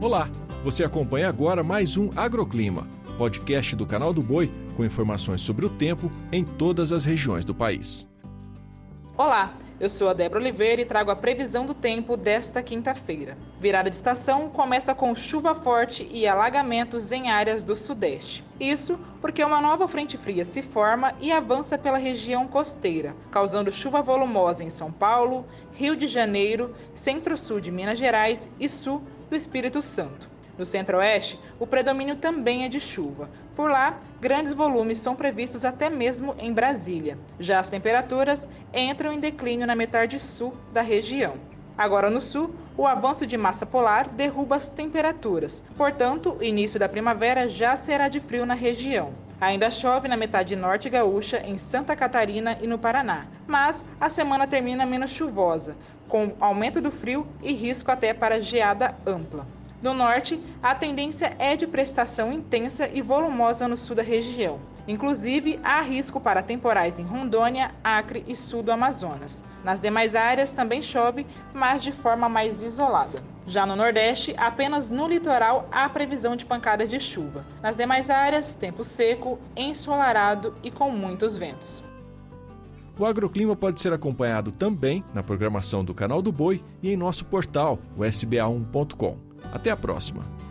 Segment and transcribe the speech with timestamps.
[0.00, 0.30] Olá,
[0.64, 5.68] você acompanha agora mais um Agroclima, podcast do canal do Boi com informações sobre o
[5.68, 8.08] tempo em todas as regiões do país.
[9.14, 13.36] Olá, eu sou a Débora Oliveira e trago a previsão do tempo desta quinta-feira.
[13.60, 18.42] Virada de estação começa com chuva forte e alagamentos em áreas do Sudeste.
[18.58, 24.00] Isso porque uma nova frente fria se forma e avança pela região costeira, causando chuva
[24.00, 25.44] volumosa em São Paulo,
[25.74, 30.28] Rio de Janeiro, centro-sul de Minas Gerais e sul do Espírito Santo.
[30.58, 33.30] No centro-oeste, o predomínio também é de chuva.
[33.56, 37.16] Por lá, grandes volumes são previstos até mesmo em Brasília.
[37.38, 41.34] Já as temperaturas entram em declínio na metade sul da região.
[41.78, 45.62] Agora no sul, o avanço de massa polar derruba as temperaturas.
[45.76, 49.14] Portanto, o início da primavera já será de frio na região.
[49.40, 54.46] Ainda chove na metade norte gaúcha, em Santa Catarina e no Paraná, mas a semana
[54.46, 59.48] termina menos chuvosa, com aumento do frio e risco até para geada ampla.
[59.80, 64.60] No norte, a tendência é de prestação intensa e volumosa no sul da região.
[64.86, 69.44] Inclusive, há risco para temporais em Rondônia, Acre e sul do Amazonas.
[69.64, 73.22] Nas demais áreas também chove, mas de forma mais isolada.
[73.46, 77.44] Já no Nordeste, apenas no litoral há previsão de pancadas de chuva.
[77.62, 81.82] Nas demais áreas, tempo seco, ensolarado e com muitos ventos.
[82.98, 87.24] O agroclima pode ser acompanhado também na programação do Canal do Boi e em nosso
[87.24, 89.16] portal, o sba1.com.
[89.52, 90.49] Até a próxima!